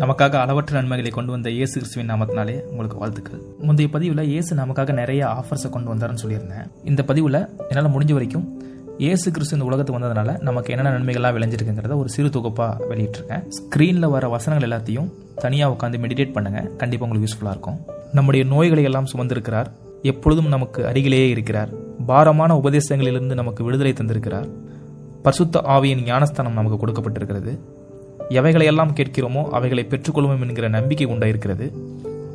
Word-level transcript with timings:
நமக்காக 0.00 0.34
அளவற்ற 0.40 0.72
நன்மைகளை 0.76 1.10
கொண்டு 1.10 1.30
வந்த 1.34 1.48
இயேசு 1.50 1.74
கிறிஸ்துவின் 1.78 2.10
நாமத்தினாலே 2.10 2.54
உங்களுக்கு 2.70 2.96
வாழ்த்துக்கள். 3.02 3.40
முந்தைய 3.66 3.88
பதிவில் 3.94 4.22
இயேசு 4.32 4.56
நமக்காக 4.56 4.92
நிறைய 4.92 5.20
ஆஃபர்ஸை 5.26 5.68
கொண்டு 5.74 5.88
வந்தாருன்னு 5.92 6.22
சொல்லியிருந்தேன். 6.22 6.66
இந்த 6.90 7.02
பதிவில் 7.10 7.38
என்னால் 7.68 7.88
முடிஞ்ச 7.94 8.12
வரைக்கும் 8.16 8.44
இயேசு 9.04 9.30
கிறிஸ்து 9.30 9.56
இந்த 9.56 9.66
உலகத்துக்கு 9.68 9.98
வந்ததுனால 9.98 10.34
நமக்கு 10.48 10.72
என்னென்ன 10.74 10.92
நன்மைகள்லாம் 10.96 11.34
விளைஞ்சிருக்குங்கிறத 11.36 11.96
ஒரு 12.02 12.08
சிறு 12.08 12.28
தொகுப்பாக 12.28 12.88
வெளியிட்டிருக்கேன். 12.90 13.44
ஸ்க்ரீனில் 13.58 14.08
வர 14.14 14.28
வசனங்கள் 14.34 14.66
எல்லாத்தையும் 14.68 15.08
தனியாக 15.44 15.74
உட்காந்து 15.76 16.00
மெடிடேட் 16.04 16.34
பண்ணுங்க. 16.36 16.60
கண்டிப்பாக 16.82 17.06
உங்களுக்கு 17.06 17.28
யூஸ்ஃபுல்லாக 17.28 17.54
இருக்கும். 17.56 17.78
நம்முடைய 18.18 18.44
நோய்களை 18.52 18.84
எல்லாம் 18.90 19.08
சுமந்திருக்கிறார். 19.12 19.70
எப்பொழுதும் 20.02 20.52
நமக்கு 20.56 20.86
அருகிலேயே 20.90 21.28
இருக்கிறார். 21.28 21.72
பாரமான 22.10 22.54
உபதேசங்களிலிருந்து 22.62 23.40
நமக்கு 23.42 23.64
விடுதலை 23.64 23.94
தந்திருக்கிறார். 24.02 24.50
பரிசுத்த 25.22 25.64
ஆவியின் 25.76 26.04
ஞானஸ்தானம் 26.10 26.60
நமக்கு 26.60 26.80
கொடுக்கப்பட்டிருக்கிறது. 26.82 27.54
எவைகளையெல்லாம் 28.28 28.94
கேட்கிறோமோ 28.94 29.48
அவைகளை 29.48 29.86
பெற்றுக்கொள்வோம் 29.90 30.48
என்கிற 30.48 30.68
நம்பிக்கை 30.68 31.06
உண்டாயிருக்கிறது 31.06 31.72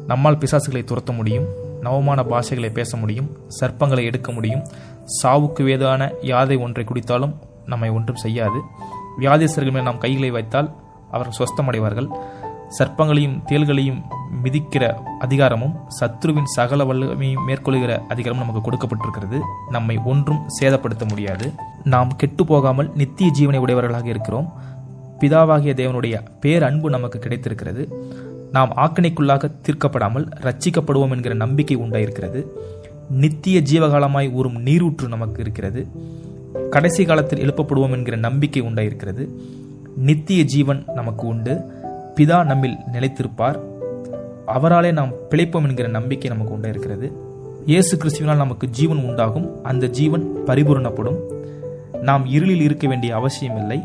நம்மால் 0.07 0.37
பிசாசுகளை 0.37 0.83
துரத்த 0.85 1.15
முடியும் 1.15 1.69
நவமான 1.81 2.23
பாஷைகளை 2.23 2.71
பேச 2.71 2.97
முடியும் 2.97 3.37
சர்ப்பங்களை 3.59 4.03
எடுக்க 4.03 4.31
முடியும். 4.31 4.63
சாவுக்கு 5.23 5.59
வேதான 5.59 6.11
யாதை 6.21 6.59
ஒன்றை 6.59 6.85
குடித்தாலும் 6.85 7.33
நம்மை 7.65 7.89
ஒன்றும் 7.89 8.15
செய்யாது. 8.15 8.61
வியாதிசர்கள் 9.19 9.71
மேல் 9.71 9.83
நாம் 9.83 9.97
கைகளை 9.97 10.31
வைத்தால் 10.31 10.75
அவர்கள் 11.11 11.37
சொஸ்தமடைவார்கள். 11.37 12.07
சர்ப்பங்களையும் 12.67 13.43
தேள்களையும் 13.47 14.01
மிதிக்கிற 14.43 14.93
அதிகாரமும் 15.19 15.79
சத்ருவின் 15.99 16.43
சகல 16.43 16.83
வல்லமையும் 16.83 17.45
மேற்கொள்கிற 17.47 18.01
அதிகாரமும் 18.07 18.45
நமக்கு 18.45 18.71
கொடுக்கப்பட்டிருக்கிறது. 18.71 19.39
நம்மை 19.69 19.97
ஒன்றும் 20.05 20.47
சேதப்படுத்த 20.59 21.07
முடியாது. 21.07 21.53
நாம் 21.83 22.15
கெட்டு 22.15 22.45
போகாமல் 22.45 22.91
நித்திய 22.95 23.31
ஜீவனை 23.39 23.57
உடையவர்களாக 23.57 24.07
இருக்கிறோம். 24.07 24.70
பிதாவாகிய 25.21 25.73
தேவனுடைய 25.73 26.19
பேரன்பு 26.39 26.89
நமக்கு 26.89 27.19
கிடைத்திருக்கிறது. 27.19 27.87
நாம் 28.51 28.73
ஆக்கணைக்குள்ளாக 28.75 29.51
தீர்க்கப்படாமல் 29.61 30.27
ரட்சிக்கப்படுவோம் 30.41 31.11
என்கிற 31.11 31.35
நம்பிக்கை 31.35 31.77
உண்டாயிருக்கிறது. 31.77 32.45
நித்திய 33.09 33.61
ஜீவகாலமாய் 33.71 34.31
ஊறும் 34.31 34.61
நீரூற்று 34.61 35.07
நமக்கு 35.07 35.41
இருக்கிறது. 35.41 35.87
கடைசி 36.69 37.05
காலத்தில் 37.05 37.39
எழுப்பப்படுவோம் 37.39 37.91
என்கிற 37.91 38.17
நம்பிக்கை 38.17 38.61
உண்டாயிருக்கிறது. 38.61 39.27
நித்திய 39.95 40.43
ஜீவன் 40.43 40.83
நமக்கு 40.93 41.27
உண்டு. 41.27 41.59
பிதா 42.15 42.45
நம்மில் 42.45 42.77
நிலைத்திருப்பார். 42.93 43.59
அவராலே 44.47 44.91
நாம் 44.91 45.11
பிழைப்போம் 45.29 45.67
என்கிற 45.67 45.87
நம்பிக்கை 45.87 46.31
நமக்கு 46.31 46.55
உண்டாயிருக்கிறது. 46.55 47.11
இயேசு 47.65 47.97
கிறிஸ்துவினால் 47.97 48.35
நமக்கு 48.35 48.67
ஜீவன் 48.67 49.03
உண்டாகும். 49.03 49.63
அந்த 49.63 49.87
ஜீவன் 49.87 50.37
பரிபூரணப்படும். 50.45 51.17
நாம் 52.01 52.25
இருளில் 52.25 52.61
இருக்க 52.61 52.87
வேண்டிய 52.87 53.15
அவசியம் 53.15 53.57
இல்லை 53.57 53.81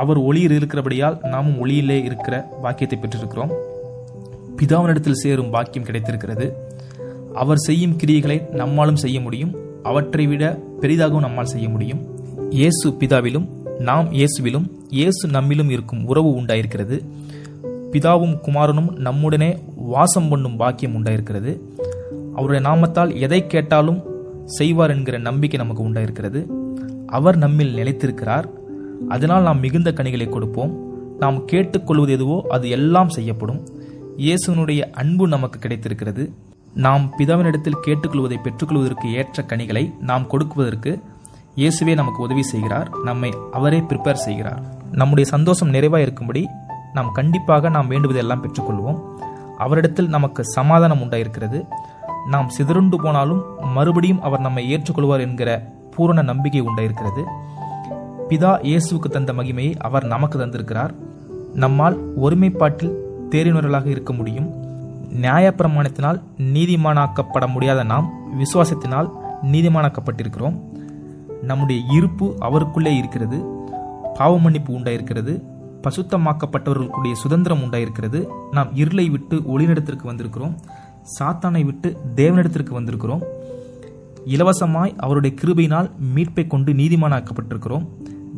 அவர் 0.00 0.18
ஒளியில் 0.28 0.54
இருக்கிறபடியால் 0.58 1.16
நாமும் 1.32 1.58
ஒளியிலே 1.62 1.98
இருக்கிற 2.08 2.34
பாக்கியத்தை 2.62 2.96
பெற்றிருக்கிறோம். 2.98 3.52
பிதாவினிடத்தில் 4.58 5.20
சேரும் 5.22 5.52
பாக்கியம் 5.54 5.86
கிடைத்திருக்கிறது. 5.88 6.46
அவர் 7.42 7.64
செய்யும் 7.68 7.96
கிரியைகளை 8.00 8.36
நம்மாலும் 8.62 9.02
செய்ய 9.04 9.18
முடியும். 9.20 9.52
அவற்றை 9.82 10.24
விட 10.26 10.44
பெரிதாகவும் 10.80 11.26
நம்மால் 11.26 11.52
செய்ய 11.54 11.68
முடியும். 11.68 12.00
இயேசு 12.50 12.86
பிதாவிலும் 13.00 13.46
நாம் 13.88 14.08
இயேசுவிலும் 14.12 14.66
இயேசு 14.98 15.24
நம்மிலும் 15.28 15.70
இருக்கும் 15.74 16.02
உறவு 16.10 16.30
உண்டாயிருக்கிறது. 16.40 16.96
பிதாவும் 17.92 18.36
குமாரனும் 18.46 18.90
நம்முடனே 19.06 19.50
வாசம் 19.94 20.28
பண்ணும் 20.28 20.56
பாக்கியம் 20.56 20.96
உண்டாயிருக்கிறது. 20.98 21.52
அவருடைய 22.38 22.60
நாமத்தால் 22.68 23.12
எதை 23.26 23.40
கேட்டாலும் 23.46 24.00
செய்வார் 24.58 24.94
என்கிற 24.94 25.16
நம்பிக்கை 25.28 25.58
நமக்கு 25.60 25.82
உண்டாயிருக்கிறது. 25.88 26.40
அவர் 27.18 27.36
நம்மில் 27.44 27.76
நிலைத்திருக்கிறார். 27.78 28.46
அதனால் 29.08 29.42
நாம் 29.42 29.60
மிகுந்த 29.60 29.92
கனிகளை 29.92 30.28
கொடுப்போம். 30.28 30.72
நாம் 31.18 31.44
கேட்டுக்கொள்வது 31.44 32.12
எதுவோ 32.12 32.44
அது 32.48 32.68
எல்லாம் 32.68 33.08
செய்யப்படும். 33.08 33.60
இயேசுனுடைய 34.16 34.80
அன்பு 34.92 35.28
நமக்கு 35.28 35.58
கிடைத்திருக்கிறது. 35.58 36.24
நாம் 36.74 37.04
பிதாவினிடத்தில் 37.18 37.82
கேட்டுக்கொள்வதை 37.86 38.38
பெற்றுக்கொள்வதற்கு 38.46 39.12
ஏற்ற 39.12 39.42
கனிகளை 39.42 39.94
நாம் 40.00 40.26
கொடுக்குவதற்கு 40.30 41.02
இயேசுவே 41.56 41.94
நமக்கு 41.94 42.22
உதவி 42.22 42.42
செய்கிறார். 42.42 42.88
நம்மை 43.04 43.30
அவரே 43.52 43.78
ப்ரிப்பேர் 43.78 44.24
செய்கிறார். 44.24 44.62
நம்முடைய 44.92 45.30
சந்தோஷம் 45.30 45.68
நிறைவாக 45.68 46.02
இருக்கும்படி 46.02 46.42
நாம் 46.92 47.12
கண்டிப்பாக 47.12 47.68
நாம் 47.68 47.90
வேண்டுவதெல்லாம் 47.90 48.42
பெற்றுக்கொள்வோம். 48.42 48.98
அவரிடத்தில் 49.58 50.08
நமக்கு 50.08 50.44
சமாதானம் 50.44 51.02
உண்டாயிருக்கிறது. 51.04 51.58
நாம் 52.30 52.48
சிதறுண்டு 52.48 52.96
போனாலும் 53.02 53.42
மறுபடியும் 53.72 54.20
அவர் 54.20 54.40
நம்மை 54.40 54.62
ஏற்றுக்கொள்வார் 54.74 55.20
என்கிற 55.20 55.50
பூரண 55.96 56.22
நம்பிக்கை 56.22 56.62
உண்டாயிருக்கிறது. 56.62 57.24
பிதா 58.28 58.52
இயேசுவுக்கு 58.62 59.10
தந்த 59.10 59.32
மகிமையை 59.32 59.76
அவர் 59.76 60.04
நமக்கு 60.04 60.38
தந்திருக்கிறார். 60.38 60.94
நம்மால் 61.54 62.16
ஒருமைப்பாட்டில் 62.16 62.94
தேறினவர்களாக 63.30 63.86
இருக்க 63.86 64.12
முடியும். 64.12 64.50
நியாயப்பிரமாணத்தினால் 65.12 66.20
நீதிமானாக்கப்பட 66.38 67.48
முடியாத 67.48 67.82
நாம் 67.82 68.10
விசுவாசத்தினால் 68.40 69.10
நீதிமானாக்கப்பட்டிருக்கிறோம். 69.42 70.60
நம்முடைய 71.42 71.82
இருப்பு 71.96 72.34
அவருக்குள்ளே 72.38 72.96
இருக்கிறது. 72.96 73.44
பாவ 74.14 74.38
மன்னிப்பு 74.38 74.72
உண்டாயிருக்கிறது. 74.72 75.42
பசுத்தமாக்கப்பட்டவர்களுடைய 75.82 77.12
சுதந்திரம் 77.12 77.58
உண்டாயிருக்கிறது. 77.58 78.26
நாம் 78.50 78.76
இருளை 78.76 79.08
விட்டு 79.08 79.36
ஒளிநடத்திற்கு 79.36 80.04
வந்திருக்கிறோம். 80.04 80.54
சாத்தானை 81.18 81.64
விட்டு 81.64 81.96
தேவனிடத்திற்கு 82.16 82.80
வந்திருக்கிறோம். 82.80 83.22
இலவசமாய் 84.26 84.96
அவருடைய 84.96 85.36
கிருபையினால் 85.42 85.90
மீட்பை 86.14 86.46
கொண்டு 86.46 86.72
நீதிமானாக்கப்பட்டிருக்கிறோம். 86.72 87.86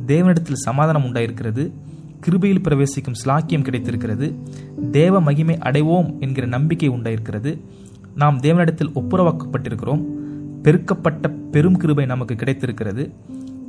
தேவனிடத்தில் 0.09 0.63
சமாதானம் 0.67 1.05
உண்டாயிருக்கிறது. 1.05 1.71
கிருபையில் 2.21 2.63
பிரவேசிக்கும் 2.63 3.15
ஸ்லாக்கியம் 3.25 3.63
கிடைத்திருக்கிறது. 3.63 4.35
தேவ 4.91 5.21
மகிமை 5.21 5.59
அடைவோம் 5.65 6.19
என்கிற 6.21 6.47
நம்பிக்கை 6.47 6.91
உண்டாயிருக்கிறது. 6.91 7.59
நாம் 8.15 8.41
தேவனிடத்தில் 8.41 8.95
ஒப்புரவாக்கப்பட்டிருக்கிறோம். 8.95 10.05
பெருக்கப்பட்ட 10.63 11.35
பெரும் 11.51 11.77
கிருபை 11.77 12.07
நமக்கு 12.07 12.35
கிடைத்திருக்கிறது. 12.35 13.13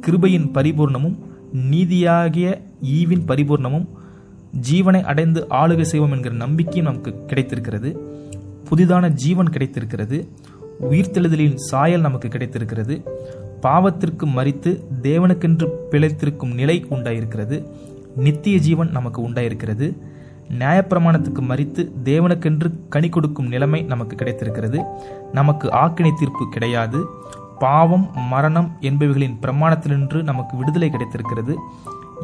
கிருபையின் 0.07 0.49
பரிபூர்ணமும் 0.53 1.15
நீதியாகிய 1.53 2.61
ஈவின் 2.83 3.25
பரிபூர்ணமும் 3.27 3.87
ஜீவனை 4.71 5.01
அடைந்து 5.03 5.45
ஆளுகை 5.49 5.81
செய்வோம் 5.81 6.11
என்கிற 6.11 6.35
நம்பிக்கையும் 6.35 6.85
நமக்கு 6.85 7.25
கிடைத்திருக்கிறது. 7.25 7.89
புதிதான 8.69 9.09
ஜீவன் 9.09 9.49
கிடைத்திருக்கிறது. 9.49 10.27
உயிர்த்தெழுதலின் 10.91 11.55
சாயல் 11.55 12.01
நமக்கு 12.01 12.29
கிடைத்திருக்கிறது. 12.29 13.03
பாவத்திற்கு 13.61 14.25
மறித்து 14.25 14.83
தேவனுக்கென்று 15.01 15.69
பிழைத்திருக்கும் 15.91 16.53
நிலை 16.53 16.85
உண்டாயிருக்கிறது. 16.89 17.63
நித்திய 18.15 18.57
ஜீவன் 18.57 18.91
நமக்கு 18.91 19.21
உண்டாயிருக்கிறது. 19.21 19.97
நியாயப்பிரமாணத்துக்கு 20.59 21.41
மறித்து 21.41 21.91
தேவனுக்கென்று 22.03 22.71
கனி 22.89 23.09
கொடுக்கும் 23.09 23.47
நிலைமை 23.47 23.81
நமக்கு 23.81 24.15
கிடைத்திருக்கிறது. 24.15 24.83
நமக்கு 25.31 25.67
ஆக்கினை 25.67 26.11
தீர்ப்பு 26.19 26.49
கிடையாது. 26.49 27.05
பாவம் 27.59 28.09
மரணம் 28.15 28.77
என்பவைகளின் 28.81 29.37
பிரமாணத்தினின்று 29.41 30.23
நமக்கு 30.23 30.57
விடுதலை 30.57 30.89
கிடைத்திருக்கிறது. 30.89 31.55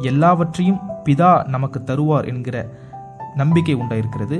எல்லாவற்றையும் 0.02 0.78
பிதா 1.04 1.46
நமக்கு 1.46 1.78
தருவார் 1.78 2.26
என்கிற 2.26 2.78
நம்பிக்கை 3.34 3.76
உண்டாயிருக்கிறது. 3.76 4.38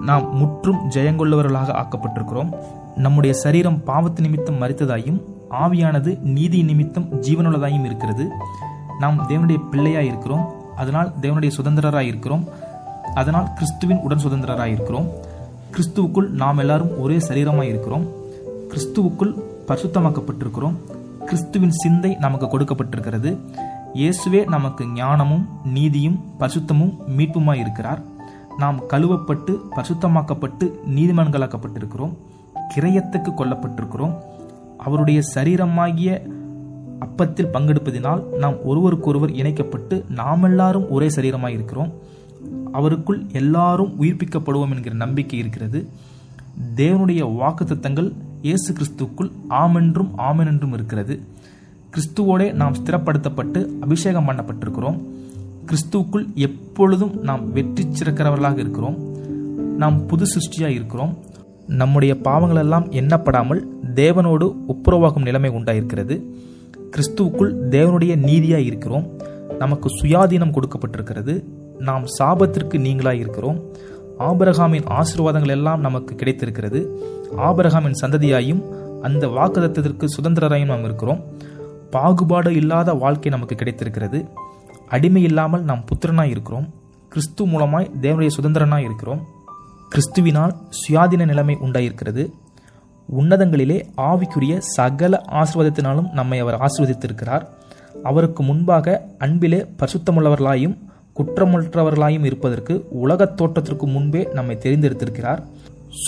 நாம் 0.00 0.36
முற்றும் 0.36 0.90
ஜெயங்கொள்ளவர்களாக 0.90 1.74
ஆக்கப்பட்டிருக்கிறோம். 1.74 2.54
நம்முடைய 2.96 3.34
சரீரம் 3.34 3.82
பாவத்து 3.86 4.20
நிமித்தம் 4.20 4.62
மறித்ததாயும் 4.62 5.22
ஆவியானது 5.50 6.20
நீதி 6.20 6.62
நிமித்தம் 6.62 7.22
ஜீவனுள்ளதாயும் 7.22 7.84
இருக்கிறது. 7.84 8.30
நாம் 8.98 9.26
தேவனுடைய 9.28 9.68
பிள்ளையாக 9.70 10.04
இருக்கிறோம். 10.04 10.52
அதனால் 10.76 11.12
தேவனுடைய 11.20 11.50
சுதந்திரராக 11.56 12.00
இருக்கிறோம். 12.00 12.48
அதனால் 13.14 13.52
கிறிஸ்துவின் 13.54 13.98
உடன் 13.98 14.18
சுதந்திரராக 14.18 14.64
இருக்கிறோம். 14.64 15.06
கிறிஸ்துவுக்குள் 15.72 16.28
நாம் 16.28 16.58
எல்லாரும் 16.58 17.00
ஒரே 17.00 17.16
சரீரமாக 17.16 17.62
இருக்கிறோம். 17.62 18.06
கிறிஸ்துவுக்குள் 18.68 19.34
பரிசுத்தமாக்கப்பட்டிருக்கிறோம். 19.68 20.74
கிறிஸ்துவின் 21.24 21.70
சிந்தை 21.70 22.14
நமக்கு 22.14 22.46
கொடுக்கப்பட்டிருக்கிறது. 22.46 23.36
இயேசுவே 23.94 24.48
நமக்கு 24.48 24.86
ஞானமும் 24.86 25.48
நீதியும் 25.64 26.20
பரிசுத்தமும் 26.40 26.96
மீட்புமாய் 27.16 27.54
இருக்கிறார். 27.54 28.02
நாம் 28.58 28.80
கழுவப்பட்டு 28.80 29.58
பரிசுத்தமாக்கப்பட்டு 29.76 30.72
நீதிமன்களாக்கப்பட்டிருக்கிறோம். 30.94 32.14
கிரயத்துக்கு 32.74 33.32
கொல்லப்பட்டிருக்கிறோம். 33.36 34.14
அவருடைய 34.84 35.20
சரீரமாகிய 35.34 36.10
அப்பத்தில் 37.06 37.52
பங்கெடுப்பதினால் 37.52 38.22
நாம் 38.42 38.56
ஒருவருக்கொருவர் 38.64 39.32
இணைக்கப்பட்டு 39.32 40.04
நாம் 40.20 40.42
எல்லாரும் 40.42 40.86
ஒரே 40.90 41.08
சரீரமாக 41.16 41.56
இருக்கிறோம். 41.56 41.90
அவருக்குள் 42.72 43.20
எல்லாரும் 43.32 43.92
உயிர்ப்பிக்கப்படுவோம் 44.02 44.72
என்கிற 44.74 44.94
நம்பிக்கை 44.94 45.38
இருக்கிறது. 45.38 45.80
தேவனுடைய 46.76 47.22
வாக்குத்தத்தங்கள் 47.40 48.08
இயேசு 48.42 48.68
கிறிஸ்துக்குள் 48.72 49.30
ஆமென்றும் 49.62 50.10
ஆமென் 50.28 50.46
என்றும் 50.46 50.72
இருக்கிறது. 50.72 51.14
கிறிஸ்துவோடே 51.94 52.46
நாம் 52.52 52.74
ஸ்திரப்படுத்தப்பட்டு 52.74 53.60
அபிஷேகம் 53.80 54.28
பண்ணப்பட்டிருக்கிறோம். 54.28 54.98
கிறிஸ்துவுக்குள் 55.68 56.26
எப்பொழுதும் 56.46 57.14
நாம் 57.28 57.52
வெற்றி 57.52 57.84
சிறக்கிறவர்களாக 57.98 58.58
இருக்கிறோம். 58.58 58.98
நாம் 59.76 60.06
புது 60.06 60.26
சிருஷ்டியாக 60.34 60.76
இருக்கிறோம். 60.78 61.12
நம்முடைய 61.68 62.16
பாவங்களெல்லாம் 62.24 62.90
எண்ணப்படாமல் 62.90 63.60
தேவனோடு 63.94 64.56
ஒப்புரவாகும் 64.68 65.22
நிலைமை 65.22 65.50
உண்டாயிருக்கிறது. 65.50 66.22
கிறிஸ்துவுக்குள் 66.90 67.52
தேவனுடைய 67.70 68.16
நீதியாய் 68.16 68.64
இருக்கிறோம். 68.64 69.10
நமக்கு 69.58 69.88
சுயாதீனம் 70.02 70.52
கொடுக்கப்பட்டிருக்கிறது. 70.52 71.44
நாம் 71.78 72.04
சாபத்திற்கு 72.18 72.78
நீங்களாய் 72.78 73.18
இருக்கிறோம். 73.18 73.60
ஆபரகாமின் 74.18 74.84
ஆசீர்வாதங்கள் 74.88 75.48
எல்லாம் 75.48 75.80
நமக்கு 75.80 76.14
கிடைத்திருக்கிறது. 76.14 77.00
ஆபரகாமின் 77.36 77.94
சந்ததியாயும் 78.00 78.62
அந்த 79.02 79.26
வாக்குதத்திற்கு 79.26 80.04
சுதந்திரராயும் 80.20 80.66
நாம் 80.66 80.84
இருக்கிறோம். 80.84 81.24
பாகுபாடு 81.90 82.54
இல்லாத 82.54 82.92
வாழ்க்கை 82.92 83.30
நமக்கு 83.30 83.54
கிடைத்திருக்கிறது. 83.54 84.24
அடிமை 84.88 85.22
இல்லாமல் 85.22 85.62
நாம் 85.62 85.84
புத்திரனாய் 85.84 86.30
இருக்கிறோம். 86.30 86.74
கிறிஸ்து 87.08 87.46
மூலமாய் 87.46 87.90
தேவனுடைய 88.02 88.28
சுதந்திரனாய் 88.42 88.84
இருக்கிறோம். 88.84 89.26
கிறிஸ்துவினால் 89.94 90.52
சுயாதீன 90.68 91.24
நிலைமை 91.24 91.56
உண்டாயிருக்கிறது. 91.60 92.30
உன்னதங்களிலே 93.18 93.84
ஆவிக்குரிய 93.96 94.58
சகல 94.58 95.22
ஆசிர்வாதத்தினாலும் 95.30 96.12
நம்மை 96.12 96.38
அவர் 96.38 96.60
ஆசிர்வதித்திருக்கிறார். 96.60 97.46
அவருக்கு 98.02 98.42
முன்பாக 98.42 99.08
அன்பிலே 99.18 99.66
பரிசுத்தமுள்ளவர்களாயும் 99.78 100.78
குற்றமற்றவர்களாயும் 101.16 102.24
இருப்பதற்கு 102.24 102.86
உலகத் 102.90 103.36
தோற்றத்திற்கு 103.36 103.86
முன்பே 103.86 104.28
நம்மை 104.32 104.56
தெரிந்தெடுத்திருக்கிறார். 104.56 105.38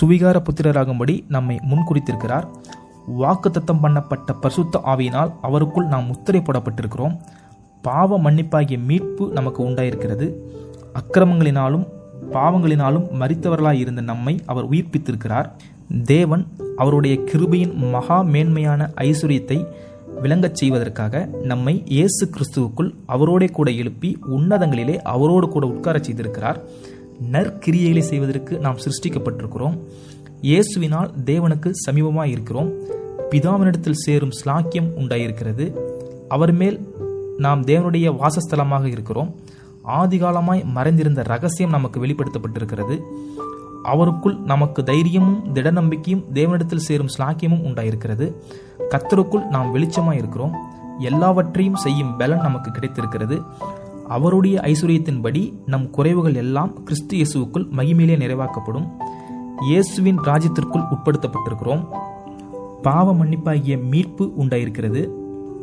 சுவிகார 0.00 0.42
புத்திரராகும்படி 0.42 1.24
நம்மை 1.28 1.60
முன்குறித்திருக்கிறார். 1.70 2.44
வாக்குத்தத்தம் 3.18 3.78
பண்ணப்பட்ட 3.82 4.32
பரிசுத்த 4.40 4.80
ஆவியினால் 4.86 5.34
அவருக்குள் 5.42 5.86
நாம் 5.86 6.06
முத்திரை 6.06 6.40
போடப்பட்டிருக்கிறோம் 6.40 7.20
பாவ 7.82 8.18
மன்னிப்பாகிய 8.18 8.84
மீட்பு 8.84 9.30
நமக்கு 9.32 9.62
உண்டாயிருக்கிறது. 9.62 10.34
அக்கிரமங்களினாலும் 10.94 11.86
பாவங்களினாலும் 12.32 13.06
மறித்தவர்களாய் 13.20 13.78
இருந்த 13.78 14.00
நம்மை 14.00 14.40
அவர் 14.46 14.68
உயிர்ப்பித்திருக்கிறார். 14.68 15.50
தேவன் 16.04 16.46
அவருடைய 16.76 17.16
கிருபையின் 17.16 17.74
மகா 17.74 18.22
மேன்மையான 18.22 18.90
ஐஸ்வர்யத்தை 18.96 19.66
விளங்கச் 20.22 20.54
செய்வதற்காக 20.54 21.28
நம்மை 21.42 21.82
இயேசு 21.86 22.30
கிறிஸ்துவுக்குள் 22.30 22.94
அவரோடே 23.08 23.50
கூட 23.50 23.70
எழுப்பி 23.70 24.18
உன்னதங்களிலே 24.36 24.96
அவரோடு 24.96 25.48
கூட 25.48 25.66
உட்காரச் 25.66 26.10
செய்திருக்கிறார். 26.10 26.60
நற்கிரியைகளை 27.32 27.98
செய்வதற்கு 27.98 28.58
நாம் 28.58 28.76
சிருஷ்டிக்கப்பட்டிருக்கிறோம். 28.76 29.78
இயேசுவினால் 30.42 31.10
தேவனுக்கு 31.24 31.72
சமீபமாக 31.90 32.24
இருக்கிறோம். 32.24 32.72
பிதாவினிடத்தில் 33.30 34.00
சேரும் 34.04 34.30
ஸ்லாக்கியம் 34.30 34.90
உண்டாயிருக்கிறது. 34.98 35.74
அவர் 36.28 36.52
மேல் 36.52 36.94
நாம் 37.38 37.64
தேவனுடைய 37.64 38.16
வாசஸ்தலமாக 38.16 38.84
இருக்கிறோம். 38.84 39.34
ஆதிகாலமாய் 39.98 40.64
மறைந்திருந்த 40.64 41.22
ரகசியம் 41.22 41.70
நமக்கு 41.70 42.04
வெளிப்படுத்தப்பட்டிருக்கிறது. 42.04 42.96
அவருக்குள் 43.84 44.36
நமக்கு 44.52 44.82
தைரியமும் 44.82 45.52
திட 45.52 45.70
நம்பிக்கையும் 45.70 46.24
தேவனிடத்தில் 46.34 46.86
சேரும் 46.88 47.12
ஸ்லாக்கியமும் 47.18 47.64
உண்டாயிருக்கிறது. 47.68 48.26
கத்தருக்குள் 48.90 49.48
நாம் 49.48 49.74
வெளிச்சமாய் 49.74 50.20
இருக்கிறோம் 50.22 50.54
எல்லாவற்றையும் 50.98 51.74
செய்யும் 51.74 52.16
பலன் 52.16 52.40
நமக்கு 52.40 52.70
கிடைத்திருக்கிறது. 52.70 53.42
அவருடைய 54.08 54.60
ஐஸ்வர்யத்தின்படி 54.64 55.42
நம் 55.66 55.86
குறைவுகள் 55.96 56.34
எல்லாம் 56.34 56.72
கிறிஸ்து 56.82 57.16
இயேசுவுக்குள் 57.18 57.66
மகிமையிலே 57.78 58.16
நிறைவாக்கப்படும். 58.16 58.86
இயேசுவின் 59.60 60.18
ராஜ்யத்திற்குள் 60.18 60.88
உட்படுத்தப்பட்டிருக்கிறோம். 60.94 61.82
பாவ 62.82 63.14
மன்னிப்பாகிய 63.14 63.82
மீட்பு 63.82 64.32
உண்டாயிருக்கிறது. 64.38 65.02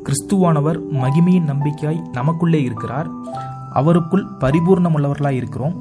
கிறிஸ்துவானவர் 0.04 0.80
மகிமையின் 1.04 1.50
நம்பிக்கையாய் 1.52 2.02
நமக்குள்ளே 2.12 2.64
இருக்கிறார். 2.64 3.10
அவருக்குள் 3.80 4.26
பரிபூர்ணமுள்ளவர்களாக 4.40 5.40
இருக்கிறோம். 5.42 5.76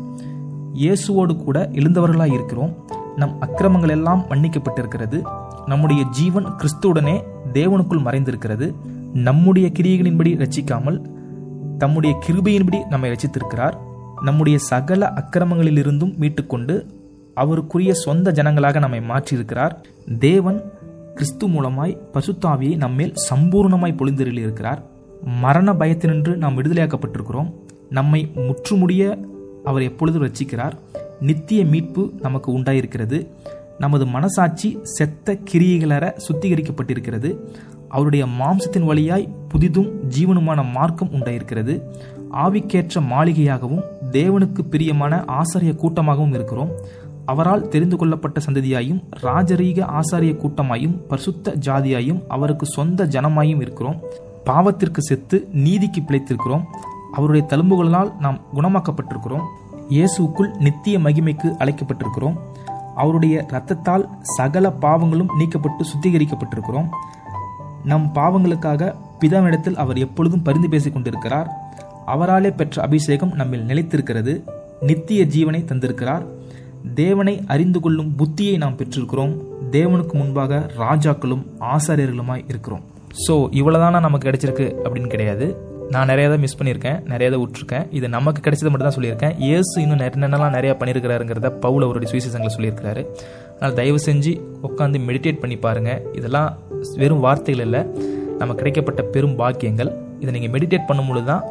இயேசுவோடு 0.75 1.35
கூட 1.45 1.59
எழுந்தவர்களாக 1.73 2.37
இருக்கிறோம். 2.39 2.73
நம் 3.17 3.37
அக்கிரமங்கள் 3.41 3.95
எல்லாம் 3.97 4.23
மன்னிக்கப்பட்டிருக்கிறது. 4.31 5.19
நம்முடைய 5.67 6.03
ஜீவன் 6.11 6.49
கிறிஸ்துவுடனே 6.61 7.17
தேவனுக்குள் 7.53 8.05
மறைந்திருக்கிறது. 8.07 8.67
நம்முடைய 9.29 9.67
கிரியைகளின்படி 9.79 10.33
ரச்சிக்காமல் 10.43 10.99
தம்முடைய 11.79 12.13
கிருபையின்படி 12.27 12.79
நம்மை 12.89 13.09
ரசித்திருக்கிறார் 13.11 13.77
நம்முடைய 14.23 14.59
சகல 14.71 15.13
அக்கிரமங்களிலிருந்தும் 15.21 16.13
மீட்டுக்கொண்டு 16.21 16.75
அவருக்குரிய 17.43 17.93
சொந்த 18.05 18.33
ஜனங்களாக 18.39 18.79
நம்மை 18.85 19.01
மாற்றியிருக்கிறார். 19.11 19.75
தேவன் 20.19 20.59
கிறிஸ்து 21.15 21.47
மூலமாய் 21.49 21.99
பசுத்தாவியை 22.15 22.73
நம்மேல் 22.77 23.15
சம்பூர்ணமாய் 23.31 23.99
பொழிந்தருளி 24.01 24.45
இருக்கிறார் 24.47 24.81
மரண 25.43 25.73
பயத்தினின்று 25.73 26.33
நாம் 26.43 26.57
விடுதலையாக்கப்பட்டிருக்கிறோம். 26.59 27.51
நம்மை 27.91 28.33
முற்றுமுடிய 28.35 29.27
அவர் 29.65 29.83
எப்பொழுதும் 29.83 30.25
ரச்சிக்கிறார் 30.25 30.73
நித்திய 31.21 31.65
மீட்பு 31.65 32.13
நமக்கு 32.21 32.59
உண்டாயிருக்கிறது. 32.59 33.27
நமது 33.79 34.07
மனசாட்சி 34.07 34.79
செத்த 34.83 35.39
கிரியைகளற 35.53 36.19
சுத்திகரிக்கப்பட்டிருக்கிறது. 36.29 37.37
அவருடைய 37.89 38.27
மாம்சத்தின் 38.27 38.85
வழியாய் 38.85 39.35
புதிதும் 39.55 39.91
ஜீவனுமான 40.19 40.73
மார்க்கம் 40.73 41.11
உண்டாயிருக்கிறது. 41.13 41.83
ஆவிக்கேற்ற 42.33 43.01
மாளிகையாகவும் 43.01 43.83
தேவனுக்கு 44.11 44.63
பிரியமான 44.71 45.25
ஆசாரிய 45.27 45.77
கூட்டமாகவும் 45.77 46.35
இருக்கிறோம். 46.35 46.71
அவரால் 47.25 47.69
தெரிந்து 47.69 47.97
கொள்ளப்பட்ட 47.97 48.41
சந்ததியாயும் 48.41 49.05
ராஜரீக 49.23 50.01
ஆசாரிய 50.01 50.37
கூட்டமாயும் 50.37 50.99
பரிசுத்த 51.09 51.55
ஜாதியாயும் 51.67 52.25
அவருக்கு 52.29 52.67
சொந்த 52.67 53.07
ஜனமாயும் 53.07 53.61
இருக்கிறோம். 53.61 54.01
பாவத்திற்கு 54.47 54.99
செத்து 54.99 55.49
நீதிக்கு 55.53 56.01
பிழைத்திருக்கிறோம். 56.01 56.65
அவருடைய 57.17 57.43
தழும்புகளால் 57.53 58.11
நாம் 58.25 58.39
குணமாக்கப்பட்டிருக்கிறோம். 58.57 59.45
இயேசுக்குள் 59.95 60.51
நித்திய 60.67 60.97
மகிமைக்கு 60.99 61.49
அழைக்கப்பட்டிருக்கிறோம். 61.63 62.37
அவருடைய 63.03 63.37
இரத்தத்தால் 63.51 64.05
சகல 64.37 64.67
பாவங்களும் 64.85 65.33
நீக்கப்பட்டு 65.41 65.83
சுத்திகரிக்கப்பட்டிருக்கிறோம். 65.91 66.89
நம் 67.91 68.07
பாவங்களுக்காக 68.15 68.93
பிதாவிடத்தில் 69.21 69.79
அவர் 69.83 69.99
எப்பொழுதும் 70.05 70.45
பரிந்து 70.47 70.69
பேசிக் 70.69 70.95
கொண்டிருக்கிறார். 70.95 71.49
அவராலே 72.15 72.51
பெற்ற 72.61 72.83
அபிஷேகம் 72.87 73.35
நம்மில் 73.41 73.69
நிலைத்திருக்கிறது. 73.71 74.33
நித்திய 74.89 75.21
ஜீவனை 75.35 75.61
தந்திருக்கிறார். 75.71 76.25
தேவனை 77.01 77.35
அறிந்து 77.55 77.79
கொள்ளும் 77.85 78.11
புத்தியை 78.19 78.57
நாம் 78.63 78.77
பெற்றிருக்கிறோம். 78.81 79.33
தேவனுக்கு 79.77 80.15
முன்பாக 80.21 80.61
ராஜாக்களும் 80.83 81.45
ஆசாரியர்களுமாய் 81.75 82.45
இருக்கிறோம். 82.49 82.85
ஸோ 83.25 83.35
இவ்வளோதானா 83.61 84.01
நமக்கு 84.07 84.27
கிடைச்சிருக்கு 84.29 84.67
அப்படின்னு 84.85 85.13
கிடையாது. 85.15 85.47
நான் 85.95 86.09
நிறைய 86.11 86.27
தான் 86.33 86.43
மிஸ் 86.45 86.57
பண்ணியிருக்கேன் 86.59 86.99
நிறைய 87.11 87.27
தான் 87.33 87.43
விட்டுருக்கேன். 87.43 87.85
இது 87.99 88.07
நமக்கு 88.15 88.41
கிடைச்சது 88.47 88.71
மட்டும் 88.71 88.89
தான் 88.89 88.97
சொல்லியிருக்கேன். 88.97 89.35
இயேசு 89.47 89.75
இன்னும் 89.85 90.03
என்னென்னலாம் 90.07 90.55
நிறையா 90.57 90.75
பண்ணியிருக்கிறாருங்கிறத 90.81 91.51
பவுல் 91.65 91.85
அவருடைய 91.87 92.09
சுவிசேஷங்களை 92.13 92.53
சொல்லியிருக்கிறாரு. 92.57 93.03
அதனால் 93.53 93.77
தயவு 93.81 93.99
செஞ்சு 94.09 94.33
உட்காந்து 94.69 94.99
மெடிடேட் 95.09 95.41
பண்ணி 95.43 95.57
பாருங்கள் 95.67 96.01
இதெல்லாம் 96.19 96.49
வெறும் 97.03 97.23
வார்த்தைகள் 97.27 97.65
இல்லை. 97.67 97.83
நமக்கு 98.41 98.61
கிடைக்கப்பட்ட 98.63 99.03
பெரும் 99.15 99.37
பாக்கியங்கள். 99.41 99.91
இதை 100.23 100.31
நீங்கள் 100.37 100.53
மெடிடேட் 100.57 100.89
பண்ணும்பொழுது 100.91 101.27
தான் 101.33 101.45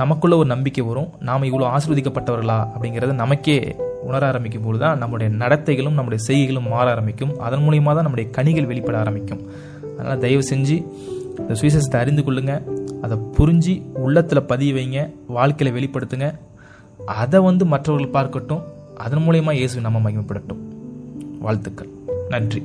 நமக்குள்ள 0.00 0.34
ஒரு 0.40 0.48
நம்பிக்கை 0.54 0.82
வரும். 0.88 1.08
நாம் 1.28 1.48
இவ்வளோ 1.50 1.68
ஆசீர்வதிக்கப்பட்டவர்களா 1.76 2.58
அப்படிங்கிறத 2.74 3.14
நமக்கே 3.24 3.58
உணர 4.08 4.22
ஆரம்பிக்கும் 4.30 4.66
போது 4.66 4.78
தான் 4.82 5.00
நம்முடைய 5.02 5.28
நடத்தைகளும் 5.42 5.96
நம்முடைய 5.98 6.20
செய்கைகளும் 6.26 6.68
மாற 6.74 6.86
ஆரம்பிக்கும். 6.94 7.32
அதன் 7.46 7.64
மூலியமாக 7.64 7.94
தான் 7.98 8.06
நம்முடைய 8.06 8.26
கனிகள் 8.36 8.68
வெளிப்பட 8.72 8.98
ஆரம்பிக்கும். 9.04 9.40
அதனால் 9.96 10.20
தயவு 10.26 10.44
செஞ்சு 10.52 10.76
இந்த 11.40 11.54
சுவிசேஷத்தை 11.60 11.98
அறிந்து 12.04 12.22
கொள்ளுங்கள் 12.26 12.62
அதை 13.02 13.18
புரிஞ்சு 13.18 13.82
உள்ளத்தில் 13.94 14.42
பதிய 14.42 14.72
வைங்க 14.74 15.12
வாழ்க்கையில் 15.26 15.76
வெளிப்படுத்துங்க. 15.76 16.38
அதை 17.06 17.40
வந்து 17.40 17.66
மற்றவர்கள் 17.66 18.22
பார்க்கட்டும் 18.22 18.62
அதன் 18.96 19.18
மூலயமா 19.18 19.52
இயேசு 19.52 19.80
நம்ம 19.80 20.10
மகிமைப்படட்டும். 20.10 20.62
வாழ்த்துக்கள். 21.38 21.88
நன்றி. 22.28 22.62